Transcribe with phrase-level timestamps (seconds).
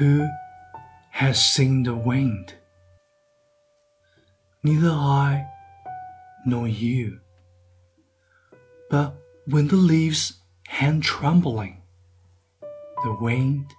[0.00, 0.30] Who
[1.10, 2.54] has seen the wind?
[4.62, 5.46] Neither I
[6.46, 7.20] nor you.
[8.88, 9.12] But
[9.44, 11.82] when the leaves hang trembling,
[13.04, 13.74] the wind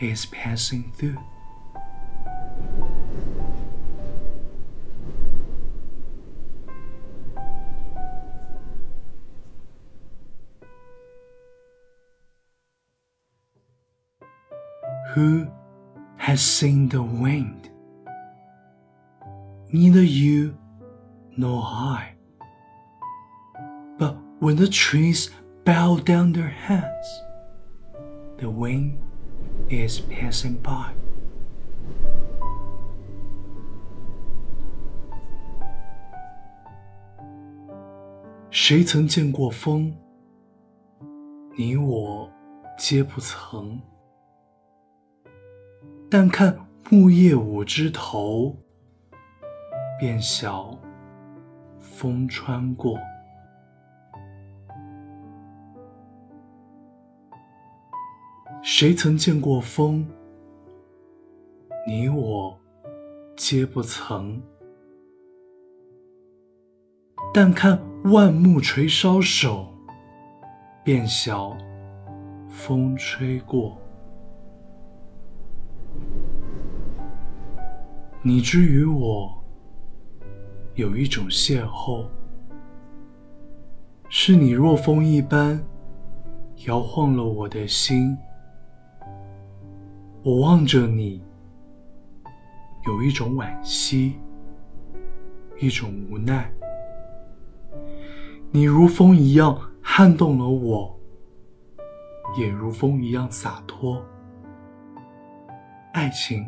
[0.00, 1.18] is passing through.
[15.13, 15.47] Who
[16.17, 17.69] has seen the wind?
[19.71, 20.57] Neither you
[21.37, 22.15] nor I.
[23.97, 25.29] But when the trees
[25.63, 27.07] bow down their heads,
[28.37, 28.99] the wind
[29.69, 30.93] is passing by.
[38.49, 39.93] 谁曾见过风？
[41.57, 42.31] 你我
[42.77, 43.81] 皆不曾。
[46.12, 48.56] 但看木叶舞枝头，
[50.00, 50.76] 便晓
[51.78, 52.98] 风穿过。
[58.60, 60.04] 谁曾见过风？
[61.86, 62.58] 你我
[63.36, 64.42] 皆不曾。
[67.32, 67.80] 但看
[68.12, 69.72] 万木垂梢首，
[70.82, 71.56] 便晓
[72.48, 73.79] 风吹过。
[78.22, 79.32] 你之于我，
[80.74, 82.06] 有一种邂逅，
[84.10, 85.58] 是你若风一般
[86.66, 88.14] 摇晃了我的心。
[90.22, 91.22] 我望着你，
[92.86, 94.16] 有一种惋惜，
[95.58, 96.52] 一种无奈。
[98.50, 100.94] 你如风一样撼动了我，
[102.36, 104.04] 也如风一样洒脱。
[105.94, 106.46] 爱情。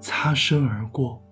[0.00, 1.22] 擦身而过。